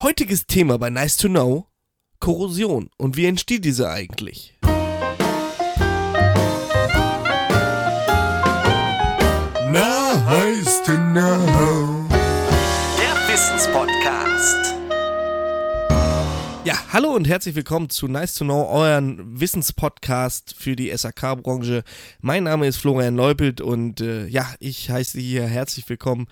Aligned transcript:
Heutiges 0.00 0.46
Thema 0.46 0.78
bei 0.78 0.90
Nice 0.90 1.16
to 1.16 1.26
Know: 1.26 1.66
Korrosion. 2.20 2.88
Und 2.98 3.16
wie 3.16 3.26
entsteht 3.26 3.64
diese 3.64 3.90
eigentlich? 3.90 4.56
Na, 9.72 10.24
heiß 10.24 10.84
to 10.84 10.92
know. 10.92 12.06
Der 12.96 13.16
Wissenspodcast. 13.26 14.77
Ja, 16.68 16.92
hallo 16.92 17.14
und 17.14 17.26
herzlich 17.26 17.54
willkommen 17.54 17.88
zu 17.88 18.08
Nice 18.08 18.34
to 18.34 18.44
Know, 18.44 18.68
euren 18.70 19.40
Wissenspodcast 19.40 20.54
für 20.54 20.76
die 20.76 20.94
SAK-Branche. 20.94 21.82
Mein 22.20 22.44
Name 22.44 22.66
ist 22.66 22.76
Florian 22.76 23.16
Leupelt 23.16 23.62
und 23.62 24.02
äh, 24.02 24.26
ja, 24.26 24.44
ich 24.60 24.90
heiße 24.90 25.18
hier 25.18 25.44
herzlich 25.44 25.88
willkommen 25.88 26.26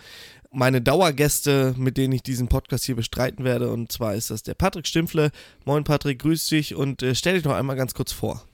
meine 0.51 0.83
Dauergäste, 0.83 1.75
mit 1.79 1.97
denen 1.97 2.13
ich 2.13 2.23
diesen 2.23 2.49
Podcast 2.49 2.85
hier 2.85 2.97
bestreiten 2.97 3.47
werde. 3.47 3.71
Und 3.71 3.91
zwar 3.91 4.15
ist 4.15 4.29
das 4.29 4.43
der 4.43 4.53
Patrick 4.53 4.87
Stimpfle. 4.87 5.31
Moin 5.65 5.85
Patrick, 5.85 6.19
grüß 6.19 6.49
dich 6.49 6.75
und 6.75 7.03
äh, 7.03 7.15
stell 7.15 7.37
dich 7.37 7.45
noch 7.45 7.55
einmal 7.55 7.77
ganz 7.77 7.95
kurz 7.95 8.13
vor. 8.13 8.45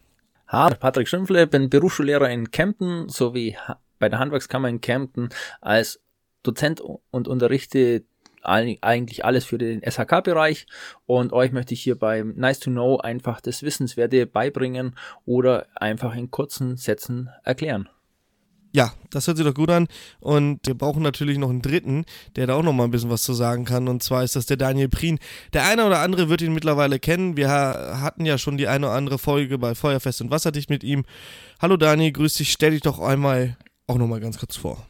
Hallo, 0.47 0.77
Patrick 0.78 1.09
Stimpfle, 1.09 1.48
bin 1.48 1.69
Berufsschullehrer 1.69 2.30
in 2.30 2.53
Kempten 2.53 3.09
sowie 3.09 3.56
bei 3.98 4.09
der 4.09 4.20
Handwerkskammer 4.20 4.69
in 4.69 4.80
Kempten 4.80 5.30
als 5.61 6.01
Dozent 6.45 6.80
und 6.80 7.27
unterrichte 7.27 8.05
eigentlich 8.42 9.24
alles 9.24 9.45
für 9.45 9.59
den 9.59 9.82
SHK-Bereich 9.82 10.66
und 11.06 11.33
euch 11.33 11.52
möchte 11.52 11.74
ich 11.74 11.83
hier 11.83 11.98
beim 11.98 12.34
Nice 12.37 12.60
to 12.60 12.70
Know 12.70 12.98
einfach 12.98 13.41
das 13.41 13.62
Wissenswerte 13.62 14.27
beibringen 14.27 14.96
oder 15.24 15.66
einfach 15.74 16.14
in 16.14 16.30
kurzen 16.30 16.77
Sätzen 16.77 17.30
erklären. 17.45 17.88
Ja, 18.74 18.95
das 19.10 19.27
hört 19.27 19.36
sich 19.36 19.47
doch 19.47 19.55
gut 19.55 19.70
an. 19.70 19.86
Und 20.19 20.66
wir 20.66 20.74
brauchen 20.74 21.02
natürlich 21.02 21.36
noch 21.36 21.50
einen 21.50 21.60
dritten, 21.60 22.06
der 22.36 22.47
da 22.47 22.55
auch 22.55 22.62
noch 22.62 22.73
mal 22.73 22.84
ein 22.84 22.91
bisschen 22.91 23.10
was 23.10 23.23
zu 23.23 23.34
sagen 23.34 23.66
kann. 23.66 23.86
Und 23.86 24.02
zwar 24.02 24.24
ist 24.24 24.34
das 24.34 24.47
der 24.47 24.56
Daniel 24.56 24.88
Prien. 24.88 25.19
Der 25.52 25.66
eine 25.66 25.84
oder 25.86 26.00
andere 26.00 26.30
wird 26.30 26.41
ihn 26.41 26.55
mittlerweile 26.55 26.98
kennen. 26.98 27.36
Wir 27.36 27.50
hatten 27.50 28.24
ja 28.24 28.38
schon 28.38 28.56
die 28.56 28.69
eine 28.69 28.86
oder 28.86 28.97
andere 28.97 29.19
Folge 29.19 29.58
bei 29.58 29.74
Feuerfest 29.74 30.22
und 30.22 30.30
Wasserdicht 30.30 30.70
mit 30.70 30.84
ihm. 30.84 31.05
Hallo 31.61 31.77
Daniel, 31.77 32.12
grüß 32.12 32.34
dich. 32.34 32.50
Stell 32.50 32.70
dich 32.70 32.80
doch 32.80 32.98
einmal 32.98 33.58
auch 33.86 33.98
noch 33.98 34.06
mal 34.06 34.20
ganz 34.20 34.39
kurz 34.39 34.56
vor. 34.56 34.86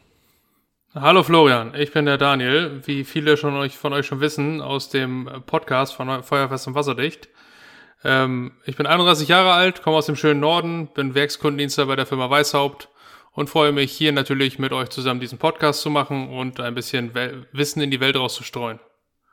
Hallo 0.95 1.23
Florian, 1.23 1.75
ich 1.75 1.91
bin 1.91 2.05
der 2.05 2.19
Daniel. 2.19 2.83
Wie 2.85 3.05
viele 3.05 3.39
schon 3.39 3.55
euch, 3.55 3.79
von 3.79 3.95
euch 3.95 4.05
schon 4.05 4.21
wissen, 4.21 4.61
aus 4.61 4.91
dem 4.91 5.27
Podcast 5.47 5.95
von 5.95 6.23
Feuerfest 6.23 6.67
und 6.67 6.75
Wasserdicht. 6.75 7.31
Ähm, 8.05 8.53
ich 8.67 8.77
bin 8.77 8.85
31 8.85 9.27
Jahre 9.27 9.53
alt, 9.53 9.83
komme 9.83 9.97
aus 9.97 10.05
dem 10.05 10.17
schönen 10.17 10.41
Norden, 10.41 10.89
bin 10.89 11.15
Werkskundendienster 11.15 11.87
bei 11.87 11.97
der 11.97 12.05
Firma 12.05 12.29
Weishaupt 12.29 12.91
und 13.33 13.49
freue 13.49 13.73
mich 13.73 13.91
hier 13.91 14.13
natürlich 14.13 14.59
mit 14.59 14.75
euch 14.75 14.91
zusammen 14.91 15.21
diesen 15.21 15.39
Podcast 15.39 15.81
zu 15.81 15.89
machen 15.89 16.29
und 16.29 16.61
ein 16.61 16.75
bisschen 16.75 17.15
Wissen 17.53 17.81
in 17.81 17.91
die 17.91 18.01
Welt 18.01 18.17
rauszustreuen. 18.17 18.79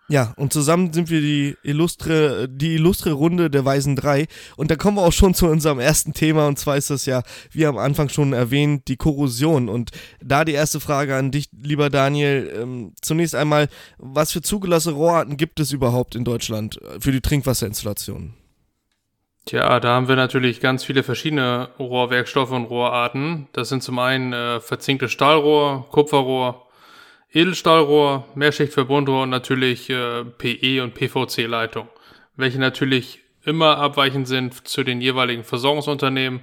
Ja, 0.09 0.33
und 0.38 0.52
zusammen 0.52 0.91
sind 0.91 1.11
wir 1.11 1.21
die 1.21 1.55
illustre, 1.61 2.49
die 2.49 2.73
illustre 2.73 3.11
Runde 3.11 3.52
der 3.52 3.63
Weisen 3.63 3.95
drei. 3.95 4.27
Und 4.57 4.71
da 4.71 4.75
kommen 4.75 4.97
wir 4.97 5.03
auch 5.03 5.13
schon 5.13 5.35
zu 5.35 5.45
unserem 5.45 5.79
ersten 5.79 6.13
Thema. 6.13 6.47
Und 6.47 6.57
zwar 6.57 6.77
ist 6.77 6.89
das 6.89 7.05
ja, 7.05 7.21
wie 7.51 7.67
am 7.67 7.77
Anfang 7.77 8.09
schon 8.09 8.33
erwähnt, 8.33 8.88
die 8.88 8.97
Korrosion. 8.97 9.69
Und 9.69 9.91
da 10.19 10.45
die 10.45 10.53
erste 10.53 10.79
Frage 10.79 11.16
an 11.16 11.29
dich, 11.29 11.49
lieber 11.51 11.91
Daniel. 11.91 12.51
Ähm, 12.59 12.93
zunächst 13.01 13.35
einmal, 13.35 13.69
was 13.99 14.31
für 14.31 14.41
zugelassene 14.41 14.95
Rohrarten 14.95 15.38
gibt 15.38 15.59
es 15.59 15.71
überhaupt 15.71 16.16
in 16.16 16.25
Deutschland 16.25 16.79
für 16.99 17.11
die 17.11 17.21
Trinkwasserinstallationen? 17.21 18.33
Tja, 19.45 19.79
da 19.79 19.95
haben 19.95 20.07
wir 20.07 20.16
natürlich 20.16 20.59
ganz 20.59 20.83
viele 20.83 21.03
verschiedene 21.03 21.69
Rohrwerkstoffe 21.79 22.51
und 22.51 22.66
Rohrarten. 22.66 23.47
Das 23.53 23.69
sind 23.69 23.83
zum 23.83 23.99
einen 23.99 24.33
äh, 24.33 24.59
verzinktes 24.59 25.11
Stahlrohr, 25.11 25.88
Kupferrohr, 25.89 26.67
Edelstahlrohr, 27.31 28.25
Mehrschichtverbundrohr 28.35 29.23
und 29.23 29.30
natürlich 29.30 29.89
äh, 29.89 30.25
PE 30.25 30.83
und 30.83 30.95
PVC-Leitung, 30.95 31.88
welche 32.35 32.59
natürlich 32.59 33.19
immer 33.44 33.77
abweichend 33.77 34.27
sind 34.27 34.67
zu 34.67 34.83
den 34.83 35.02
jeweiligen 35.02 35.44
Versorgungsunternehmen. 35.44 36.41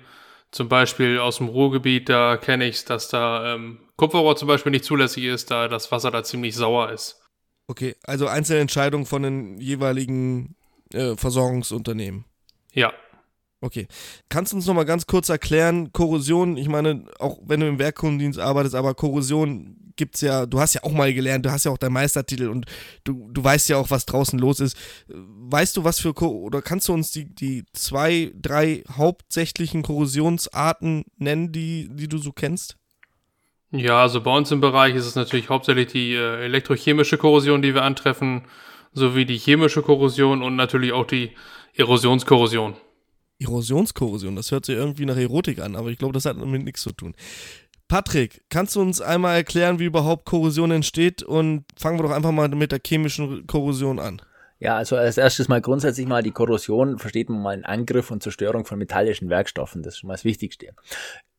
Zum 0.53 0.69
Beispiel 0.69 1.19
aus 1.19 1.39
dem 1.39 1.49
Ruhrgebiet, 1.49 2.09
da 2.09 2.37
kenne 2.37 2.67
ich 2.67 2.77
es, 2.77 2.85
dass 2.85 3.09
da 3.09 3.55
ähm, 3.55 3.81
Kupferrohr 3.97 4.37
zum 4.37 4.49
Beispiel 4.49 4.71
nicht 4.71 4.85
zulässig 4.85 5.25
ist, 5.25 5.51
da 5.51 5.69
das 5.69 5.91
Wasser 5.91 6.11
da 6.11 6.23
ziemlich 6.23 6.55
sauer 6.55 6.93
ist. 6.93 7.21
Okay, 7.67 7.97
also 8.05 8.29
einzelne 8.29 8.61
Entscheidungen 8.61 9.07
von 9.07 9.23
den 9.23 9.59
jeweiligen 9.59 10.55
äh, 10.93 11.17
Versorgungsunternehmen. 11.17 12.25
Ja. 12.73 12.93
Okay. 13.61 13.89
Kannst 14.29 14.53
du 14.53 14.57
uns 14.57 14.67
noch 14.67 14.75
mal 14.75 14.85
ganz 14.85 15.07
kurz 15.07 15.29
erklären, 15.29 15.93
Korrosion, 15.93 16.57
ich 16.57 16.69
meine, 16.69 17.07
auch 17.19 17.39
wenn 17.45 17.61
du 17.61 17.67
im 17.67 17.81
Werkkundendienst 17.81 18.39
arbeitest, 18.39 18.77
aber 18.77 18.95
Korrosion 18.95 19.86
gibt's 19.97 20.21
ja, 20.21 20.47
du 20.47 20.61
hast 20.61 20.75
ja 20.75 20.83
auch 20.83 20.93
mal 20.93 21.13
gelernt, 21.13 21.45
du 21.47 21.51
hast 21.51 21.65
ja 21.65 21.71
auch 21.71 21.79
deinen 21.79 21.95
Meistertitel 21.95 22.49
und 22.49 22.67
du, 23.05 23.29
du 23.33 23.43
weißt 23.43 23.69
ja 23.69 23.77
auch, 23.77 23.91
was 23.91 24.07
draußen 24.07 24.39
los 24.39 24.61
ist. 24.61 24.77
Weißt 25.09 25.77
du, 25.77 25.85
was 25.85 26.01
für, 26.01 26.15
oder 26.15 26.63
kannst 26.63 26.89
du 26.89 26.93
uns 26.93 27.11
die, 27.11 27.35
die 27.35 27.65
zwei, 27.73 28.33
drei 28.35 28.83
hauptsächlichen 28.91 29.83
Korrosionsarten 29.83 31.05
nennen, 31.17 31.53
die, 31.53 31.89
die 31.91 32.09
du 32.09 32.19
so 32.19 32.33
kennst? 32.33 32.77
Ja, 33.73 34.03
also 34.03 34.21
bei 34.21 34.35
uns 34.35 34.51
im 34.53 34.61
Bereich 34.61 34.95
ist 34.95 35.07
es 35.07 35.17
natürlich 35.17 35.49
hauptsächlich 35.49 35.89
die 35.89 36.15
äh, 36.15 36.45
elektrochemische 36.45 37.19
Korrosion, 37.19 37.63
die 37.63 37.75
wir 37.75 37.83
antreffen, 37.83 38.43
sowie 38.93 39.27
die 39.27 39.39
chemische 39.39 39.83
Korrosion 39.83 40.43
und 40.43 40.57
natürlich 40.57 40.93
auch 40.93 41.07
die 41.07 41.33
Erosionskorrosion. 41.75 42.77
Erosionskorrosion, 43.39 44.35
das 44.35 44.51
hört 44.51 44.65
sich 44.65 44.77
irgendwie 44.77 45.05
nach 45.05 45.17
Erotik 45.17 45.61
an, 45.61 45.77
aber 45.77 45.91
ich 45.91 45.99
glaube, 45.99 46.15
das 46.15 46.25
hat 46.25 46.41
damit 46.41 46.65
nichts 46.65 46.81
zu 46.81 46.93
tun. 46.93 47.15
Patrick, 47.89 48.43
kannst 48.49 48.75
du 48.75 48.81
uns 48.81 49.01
einmal 49.01 49.37
erklären, 49.37 49.79
wie 49.79 49.85
überhaupt 49.85 50.25
Korrosion 50.25 50.73
entsteht? 50.73 51.23
Und 51.23 51.65
fangen 51.79 51.99
wir 51.99 52.03
doch 52.03 52.11
einfach 52.11 52.33
mal 52.33 52.49
mit 52.49 52.73
der 52.73 52.81
chemischen 52.85 53.47
Korrosion 53.47 53.99
an. 54.01 54.21
Ja, 54.59 54.77
also 54.77 54.97
als 54.97 55.19
erstes 55.19 55.49
mal 55.49 55.61
grundsätzlich 55.61 56.07
mal 56.07 56.23
die 56.23 56.31
Korrosion 56.31 56.99
versteht 56.99 57.29
man 57.29 57.43
mal 57.43 57.51
einen 57.51 57.65
Angriff 57.65 58.11
und 58.11 58.23
Zerstörung 58.23 58.65
von 58.65 58.79
metallischen 58.79 59.29
Werkstoffen. 59.29 59.83
Das 59.83 59.95
ist 59.95 60.01
schon 60.01 60.09
mal 60.09 60.15
das 60.15 60.25
Wichtigste 60.25 60.75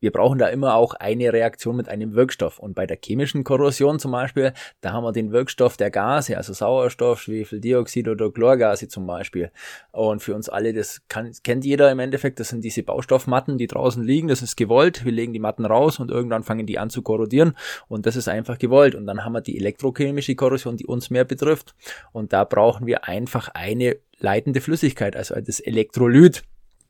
wir 0.00 0.12
brauchen 0.12 0.38
da 0.38 0.48
immer 0.48 0.74
auch 0.74 0.94
eine 0.94 1.32
Reaktion 1.32 1.76
mit 1.76 1.88
einem 1.88 2.14
Wirkstoff. 2.14 2.58
Und 2.58 2.74
bei 2.74 2.86
der 2.86 2.98
chemischen 3.02 3.44
Korrosion 3.44 3.98
zum 3.98 4.12
Beispiel, 4.12 4.52
da 4.80 4.92
haben 4.92 5.04
wir 5.04 5.12
den 5.12 5.32
Wirkstoff 5.32 5.76
der 5.76 5.90
Gase, 5.90 6.36
also 6.36 6.52
Sauerstoff, 6.52 7.20
Schwefeldioxid 7.20 8.08
oder 8.08 8.30
Chlorgase 8.30 8.88
zum 8.88 9.06
Beispiel. 9.06 9.50
Und 9.90 10.22
für 10.22 10.34
uns 10.34 10.48
alle, 10.48 10.72
das 10.72 11.02
kann, 11.08 11.32
kennt 11.42 11.64
jeder 11.64 11.90
im 11.90 11.98
Endeffekt, 11.98 12.38
das 12.38 12.48
sind 12.48 12.64
diese 12.64 12.82
Baustoffmatten, 12.82 13.58
die 13.58 13.66
draußen 13.66 14.02
liegen, 14.02 14.28
das 14.28 14.42
ist 14.42 14.56
gewollt. 14.56 15.04
Wir 15.04 15.12
legen 15.12 15.32
die 15.32 15.40
Matten 15.40 15.64
raus 15.64 15.98
und 15.98 16.10
irgendwann 16.10 16.44
fangen 16.44 16.66
die 16.66 16.78
an 16.78 16.90
zu 16.90 17.02
korrodieren. 17.02 17.54
Und 17.88 18.06
das 18.06 18.16
ist 18.16 18.28
einfach 18.28 18.58
gewollt. 18.58 18.94
Und 18.94 19.06
dann 19.06 19.24
haben 19.24 19.32
wir 19.32 19.40
die 19.40 19.58
elektrochemische 19.58 20.34
Korrosion, 20.36 20.76
die 20.76 20.86
uns 20.86 21.10
mehr 21.10 21.24
betrifft. 21.24 21.74
Und 22.12 22.32
da 22.32 22.44
brauchen 22.44 22.86
wir 22.86 23.07
einfach 23.08 23.48
eine 23.48 23.96
leitende 24.18 24.60
Flüssigkeit, 24.60 25.16
also 25.16 25.34
das 25.40 25.60
Elektrolyt. 25.60 26.44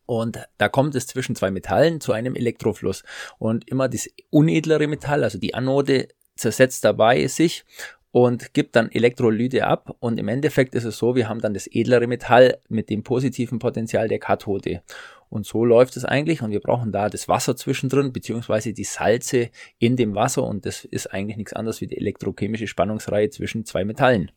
Und 0.04 0.38
da 0.56 0.68
kommt 0.68 0.94
es 0.94 1.06
zwischen 1.06 1.36
zwei 1.36 1.50
Metallen 1.50 2.00
zu 2.00 2.12
einem 2.12 2.34
Elektrofluss. 2.34 3.04
Und 3.38 3.68
immer 3.68 3.88
das 3.88 4.08
unedlere 4.30 4.86
Metall, 4.86 5.22
also 5.22 5.38
die 5.38 5.54
Anode, 5.54 6.08
zersetzt 6.34 6.84
dabei 6.84 7.26
sich 7.26 7.64
und 8.10 8.54
gibt 8.54 8.74
dann 8.76 8.90
Elektrolyte 8.90 9.66
ab. 9.66 9.96
Und 10.00 10.18
im 10.18 10.28
Endeffekt 10.28 10.74
ist 10.74 10.84
es 10.84 10.98
so, 10.98 11.14
wir 11.14 11.28
haben 11.28 11.40
dann 11.40 11.52
das 11.52 11.66
edlere 11.66 12.06
Metall 12.06 12.58
mit 12.68 12.88
dem 12.90 13.02
positiven 13.02 13.58
Potenzial 13.58 14.08
der 14.08 14.18
Kathode. 14.18 14.82
Und 15.28 15.44
so 15.44 15.64
läuft 15.64 15.96
es 15.96 16.06
eigentlich. 16.06 16.40
Und 16.40 16.52
wir 16.52 16.60
brauchen 16.60 16.90
da 16.90 17.10
das 17.10 17.28
Wasser 17.28 17.54
zwischendrin, 17.54 18.12
beziehungsweise 18.12 18.72
die 18.72 18.84
Salze 18.84 19.50
in 19.78 19.96
dem 19.96 20.14
Wasser. 20.14 20.44
Und 20.44 20.64
das 20.64 20.86
ist 20.86 21.12
eigentlich 21.12 21.36
nichts 21.36 21.52
anderes 21.52 21.82
wie 21.82 21.86
die 21.86 21.98
elektrochemische 21.98 22.66
Spannungsreihe 22.66 23.28
zwischen 23.28 23.66
zwei 23.66 23.84
Metallen. 23.84 24.30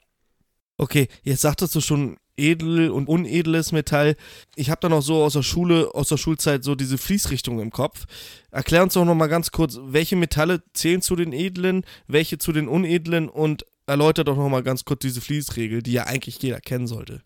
Okay, 0.82 1.10
jetzt 1.22 1.42
sagtest 1.42 1.76
du 1.76 1.80
schon 1.80 2.18
edel 2.36 2.90
und 2.90 3.08
unedles 3.08 3.72
Metall. 3.72 4.16
Ich 4.56 4.72
habe 4.72 4.82
da 4.82 4.90
noch 4.90 5.04
so 5.04 5.22
aus 5.24 5.34
der 5.34 5.44
Schule, 5.44 5.94
aus 5.94 6.10
der 6.10 6.18
Schulzeit 6.18 6.64
so 6.64 6.74
diese 6.74 6.98
Fließrichtung 6.98 7.60
im 7.60 7.70
Kopf. 7.70 8.06
Erklär 8.50 8.82
uns 8.82 8.96
doch 8.96 9.06
noch 9.06 9.14
mal 9.14 9.28
ganz 9.28 9.52
kurz, 9.52 9.80
welche 9.80 10.16
Metalle 10.16 10.64
zählen 10.74 11.04
zu 11.04 11.16
den 11.16 11.34
edlen, 11.34 11.86
welche 12.08 12.40
zu 12.40 12.52
den 12.52 12.68
unedlen 12.68 13.30
und 13.30 13.64
erläutert 13.86 14.28
doch 14.28 14.36
noch 14.36 14.50
mal 14.50 14.64
ganz 14.64 14.84
kurz 14.84 15.02
diese 15.02 15.22
Fließregel, 15.22 15.84
die 15.84 15.92
ja 15.92 16.06
eigentlich 16.06 16.42
jeder 16.42 16.60
kennen 16.60 16.88
sollte. 16.88 17.22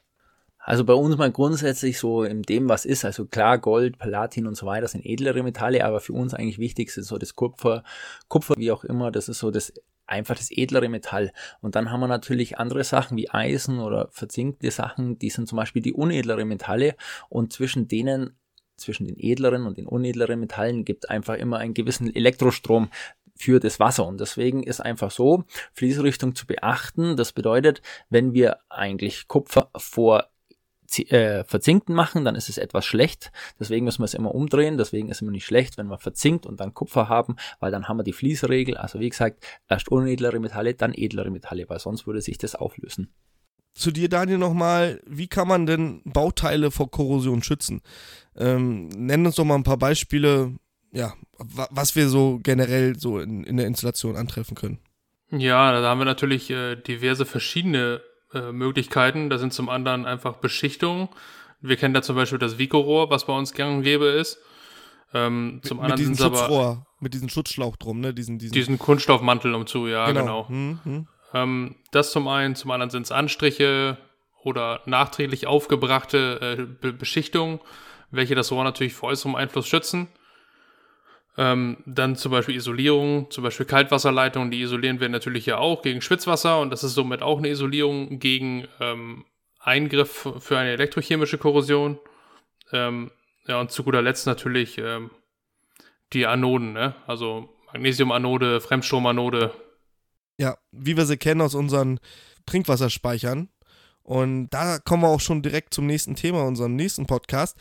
Also 0.60 0.84
bei 0.84 0.94
uns 0.94 1.16
mal 1.16 1.32
grundsätzlich 1.32 1.98
so 1.98 2.24
in 2.24 2.42
dem, 2.42 2.68
was 2.68 2.84
ist, 2.84 3.06
also 3.06 3.26
klar, 3.26 3.58
Gold, 3.58 3.98
Platin 4.00 4.48
und 4.48 4.58
so 4.58 4.66
weiter 4.66 4.90
sind 4.90 5.06
edlere 5.06 5.44
Metalle, 5.44 5.86
aber 5.86 6.02
für 6.02 6.12
uns 6.12 6.34
eigentlich 6.34 6.60
wichtig 6.60 6.90
ist 6.90 7.08
so 7.08 7.18
das 7.18 7.36
Kupfer, 7.36 7.86
Kupfer 8.28 8.56
wie 8.58 8.72
auch 8.74 8.84
immer, 8.84 9.12
das 9.12 9.30
ist 9.30 9.40
so 9.40 9.50
das 9.50 9.72
einfach 10.08 10.36
das 10.36 10.52
edlere 10.52 10.90
Metall. 10.90 11.32
Und 11.62 11.76
dann 11.76 11.92
haben 11.92 12.00
wir 12.00 12.08
natürlich 12.08 12.58
andere 12.58 12.84
Sachen 12.84 13.18
wie 13.18 13.30
Eisen 13.30 13.80
oder 13.80 14.10
verzinkte 14.12 14.72
Sachen, 14.72 15.18
die 15.20 15.30
sind 15.30 15.48
zum 15.48 15.58
Beispiel 15.58 15.82
die 15.82 15.94
unedlere 15.94 16.46
Metalle 16.46 16.96
und 17.30 17.54
zwischen 17.54 17.88
denen 17.88 18.38
zwischen 18.78 19.08
den 19.08 19.16
edleren 19.18 19.66
und 19.66 19.78
den 19.78 19.88
unedleren 19.88 20.38
Metallen 20.38 20.84
gibt 20.84 21.10
einfach 21.10 21.36
immer 21.36 21.60
einen 21.60 21.74
gewissen 21.74 22.14
Elektrostrom, 22.14 22.90
für 23.36 23.60
das 23.60 23.80
Wasser. 23.80 24.06
Und 24.08 24.20
deswegen 24.20 24.64
ist 24.64 24.80
einfach 24.80 25.12
so, 25.12 25.44
Fließrichtung 25.74 26.36
zu 26.36 26.48
beachten. 26.48 27.18
Das 27.18 27.34
bedeutet, 27.34 27.82
wenn 28.10 28.34
wir 28.34 28.60
eigentlich 28.70 29.28
Kupfer 29.28 29.70
vor 29.76 30.30
äh, 31.00 31.44
verzinkten 31.44 31.96
machen, 31.96 32.26
dann 32.26 32.36
ist 32.36 32.50
es 32.50 32.58
etwas 32.58 32.86
schlecht. 32.86 33.32
Deswegen 33.60 33.86
müssen 33.86 34.00
wir 34.00 34.06
es 34.06 34.14
immer 34.14 34.34
umdrehen. 34.34 34.78
Deswegen 34.78 35.10
ist 35.10 35.18
es 35.18 35.22
immer 35.22 35.32
nicht 35.32 35.46
schlecht, 35.46 35.78
wenn 35.78 35.88
wir 35.88 35.98
verzinkt 35.98 36.46
und 36.46 36.60
dann 36.60 36.74
Kupfer 36.74 37.10
haben, 37.10 37.36
weil 37.60 37.72
dann 37.72 37.88
haben 37.88 37.98
wir 37.98 38.04
die 38.04 38.14
Fließregel. 38.14 38.78
Also 38.78 39.00
wie 39.00 39.10
gesagt, 39.10 39.46
erst 39.70 39.90
unedlere 39.90 40.40
Metalle, 40.40 40.74
dann 40.74 40.94
edlere 40.94 41.32
Metalle, 41.32 41.68
weil 41.70 41.80
sonst 41.80 42.08
würde 42.08 42.22
sich 42.22 42.38
das 42.38 42.56
auflösen. 42.56 43.10
zu 43.74 43.92
dir, 43.92 44.10
Daniel, 44.10 44.38
nochmal. 44.38 45.02
Wie 45.06 45.28
kann 45.28 45.48
man 45.48 45.66
denn 45.66 46.02
Bauteile 46.06 46.72
vor 46.72 46.90
Korrosion 46.90 47.44
schützen? 47.44 47.82
Ähm, 48.36 48.88
nenn 48.90 49.26
uns 49.26 49.36
doch 49.36 49.46
mal 49.46 49.56
ein 49.56 49.64
paar 49.64 49.78
Beispiele, 49.78 50.56
ja, 50.92 51.14
wa 51.38 51.68
was 51.72 51.96
wir 51.96 52.08
so 52.08 52.40
generell 52.42 52.98
so 52.98 53.20
in, 53.20 53.44
in 53.44 53.58
der 53.58 53.68
Installation 53.68 54.16
antreffen 54.16 54.56
können. 54.56 54.80
Ja, 55.32 55.80
da 55.82 55.90
haben 55.90 56.00
wir 56.00 56.06
natürlich 56.06 56.50
äh, 56.52 56.76
diverse 56.76 57.26
verschiedene 57.26 58.02
äh, 58.36 58.52
Möglichkeiten. 58.52 59.30
Da 59.30 59.38
sind 59.38 59.54
zum 59.54 59.70
anderen 59.70 60.06
einfach 60.06 60.36
Beschichtungen. 60.36 61.10
Wir 61.62 61.78
kennen 61.78 61.94
da 61.94 62.02
zum 62.02 62.16
Beispiel 62.16 62.40
das 62.40 62.58
Vico-Rohr, 62.58 63.10
was 63.10 63.26
bei 63.26 63.34
uns 63.34 63.54
gang 63.54 63.78
und 63.78 63.84
gäbe 63.84 64.06
ist. 64.06 64.40
Ähm, 65.14 65.62
zum 65.64 65.78
mit, 65.78 65.84
anderen 65.84 65.90
mit 65.90 66.00
diesem 66.00 66.16
sind 66.16 66.26
aber 66.26 66.38
Schutzrohr, 66.38 66.88
mit 67.00 67.14
diesem 67.14 67.30
Schutzschlauch 67.30 67.78
drum, 67.78 68.02
ne? 68.02 68.14
Diesen, 68.14 68.38
diesen, 68.38 68.54
diesen 68.54 68.80
Kunststoffmantel 68.80 69.54
umzu, 69.54 69.88
ja, 69.88 70.12
genau. 70.12 70.48
Hm, 70.50 70.80
hm. 70.84 71.08
Ähm, 71.34 71.76
das 71.92 72.12
zum 72.12 72.28
einen, 72.28 72.56
zum 72.56 72.72
anderen 72.72 72.90
sind 72.90 73.04
es 73.04 73.12
Anstriche 73.12 73.98
oder 74.44 74.82
nachträglich 74.86 75.48
aufgebrachte 75.48 76.40
äh, 76.42 76.64
Be 76.66 76.94
Beschichtungen, 76.94 77.60
welche 78.12 78.36
das 78.36 78.52
Rohr 78.52 78.64
natürlich 78.64 78.94
vor 78.94 79.10
äußerem 79.10 79.36
Einfluss 79.36 79.68
schützen. 79.68 80.08
Ähm, 81.38 81.78
dann 81.86 82.16
zum 82.16 82.32
Beispiel 82.32 82.56
Isolierung, 82.56 83.30
zum 83.30 83.44
Beispiel 83.44 83.66
Kaltwasserleitungen, 83.66 84.52
die 84.52 84.62
isolieren 84.62 85.02
wir 85.02 85.10
natürlich 85.10 85.46
ja 85.46 85.58
auch 85.58 85.82
gegen 85.82 86.02
Schwitzwasser 86.02 86.62
und 86.62 86.70
das 86.70 86.84
ist 86.84 86.94
somit 86.94 87.22
auch 87.22 87.40
eine 87.40 87.50
Isolierung 87.50 88.20
gegen 88.20 88.68
ähm, 88.80 89.26
Eingriff 89.60 90.30
für 90.40 90.58
eine 90.58 90.72
elektrochemische 90.72 91.38
Korrosion. 91.38 92.00
Ähm, 92.72 93.12
ja, 93.48 93.60
und 93.60 93.72
zu 93.72 93.84
guter 93.84 94.02
Letzt 94.02 94.28
natürlich 94.28 94.78
ähm, 94.78 95.12
die 96.14 96.26
Anoden, 96.26 96.74
ne? 96.74 96.96
also 97.06 97.50
Magnesiumanode, 97.74 98.62
Fremdstromanode. 98.62 99.52
Ja, 100.38 100.58
wie 100.72 100.96
wir 100.96 101.06
sie 101.06 101.18
kennen 101.18 101.42
aus 101.42 101.56
unseren 101.56 102.00
Trinkwasserspeichern. 102.46 103.50
Und 104.04 104.50
da 104.50 104.78
kommen 104.80 105.04
wir 105.04 105.10
auch 105.10 105.20
schon 105.20 105.42
direkt 105.42 105.74
zum 105.74 105.88
nächsten 105.88 106.16
Thema, 106.16 106.44
unserem 106.44 106.76
nächsten 106.76 107.08
Podcast. 107.08 107.58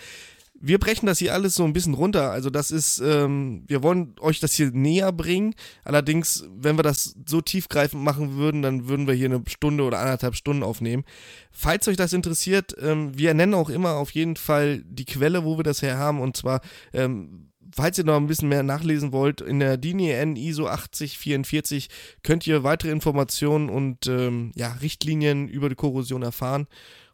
Wir 0.60 0.78
brechen 0.78 1.06
das 1.06 1.18
hier 1.18 1.34
alles 1.34 1.54
so 1.54 1.64
ein 1.64 1.72
bisschen 1.72 1.94
runter. 1.94 2.30
Also 2.30 2.48
das 2.48 2.70
ist, 2.70 2.98
ähm, 3.00 3.64
wir 3.66 3.82
wollen 3.82 4.14
euch 4.20 4.40
das 4.40 4.54
hier 4.54 4.70
näher 4.70 5.12
bringen. 5.12 5.54
Allerdings, 5.84 6.44
wenn 6.56 6.78
wir 6.78 6.82
das 6.82 7.14
so 7.26 7.40
tiefgreifend 7.40 8.02
machen 8.02 8.36
würden, 8.36 8.62
dann 8.62 8.88
würden 8.88 9.06
wir 9.06 9.14
hier 9.14 9.26
eine 9.26 9.42
Stunde 9.46 9.84
oder 9.84 9.98
anderthalb 9.98 10.36
Stunden 10.36 10.62
aufnehmen. 10.62 11.04
Falls 11.50 11.86
euch 11.88 11.96
das 11.96 12.12
interessiert, 12.12 12.74
ähm, 12.80 13.16
wir 13.18 13.34
nennen 13.34 13.54
auch 13.54 13.68
immer 13.68 13.94
auf 13.94 14.12
jeden 14.12 14.36
Fall 14.36 14.82
die 14.86 15.04
Quelle, 15.04 15.44
wo 15.44 15.58
wir 15.58 15.64
das 15.64 15.82
her 15.82 15.98
haben. 15.98 16.20
Und 16.20 16.36
zwar, 16.36 16.60
ähm, 16.92 17.50
falls 17.74 17.98
ihr 17.98 18.04
noch 18.04 18.16
ein 18.16 18.26
bisschen 18.26 18.48
mehr 18.48 18.62
nachlesen 18.62 19.12
wollt, 19.12 19.40
in 19.40 19.60
der 19.60 19.76
DIN 19.76 19.98
EN 19.98 20.36
ISO 20.36 20.66
8044 20.66 21.88
könnt 22.22 22.46
ihr 22.46 22.64
weitere 22.64 22.90
Informationen 22.90 23.68
und 23.68 24.06
ähm, 24.06 24.52
ja, 24.54 24.72
Richtlinien 24.80 25.48
über 25.48 25.68
die 25.68 25.74
Korrosion 25.74 26.22
erfahren. 26.22 26.66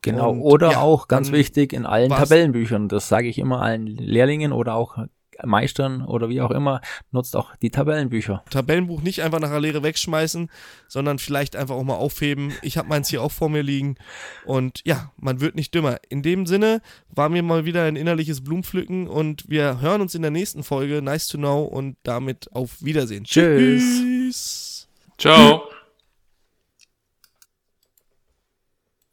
Genau, 0.02 0.30
Und, 0.30 0.40
oder 0.40 0.72
ja, 0.72 0.80
auch 0.80 1.08
ganz 1.08 1.30
wichtig 1.30 1.72
in 1.72 1.84
allen 1.84 2.10
Tabellenbüchern. 2.10 2.88
Das 2.88 3.08
sage 3.08 3.28
ich 3.28 3.38
immer 3.38 3.60
allen 3.60 3.86
Lehrlingen 3.86 4.52
oder 4.52 4.74
auch 4.74 4.96
Meistern 5.44 6.04
oder 6.04 6.28
wie 6.28 6.40
auch 6.40 6.50
immer. 6.50 6.80
Nutzt 7.10 7.36
auch 7.36 7.54
die 7.56 7.70
Tabellenbücher. 7.70 8.44
Tabellenbuch 8.50 9.02
nicht 9.02 9.22
einfach 9.22 9.40
nach 9.40 9.50
der 9.50 9.60
Lehre 9.60 9.82
wegschmeißen, 9.82 10.50
sondern 10.88 11.18
vielleicht 11.18 11.56
einfach 11.56 11.74
auch 11.74 11.84
mal 11.84 11.94
aufheben. 11.94 12.52
Ich 12.62 12.78
habe 12.78 12.88
meins 12.88 13.08
hier 13.08 13.22
auch 13.22 13.32
vor 13.32 13.48
mir 13.48 13.62
liegen 13.62 13.96
und 14.44 14.80
ja, 14.84 15.12
man 15.16 15.40
wird 15.40 15.54
nicht 15.54 15.74
dümmer. 15.74 15.98
In 16.08 16.22
dem 16.22 16.46
Sinne 16.46 16.82
war 17.08 17.28
mir 17.28 17.42
mal 17.42 17.64
wieder 17.64 17.84
ein 17.84 17.96
innerliches 17.96 18.42
Blumenpflücken 18.42 19.08
und 19.08 19.48
wir 19.48 19.80
hören 19.80 20.00
uns 20.00 20.14
in 20.14 20.22
der 20.22 20.30
nächsten 20.30 20.62
Folge. 20.62 21.02
Nice 21.02 21.28
to 21.28 21.38
know 21.38 21.62
und 21.62 21.96
damit 22.02 22.52
auf 22.52 22.82
Wiedersehen. 22.82 23.24
Tschüss. 23.24 23.82
Tschüss. 23.82 24.88
Ciao. 25.18 25.69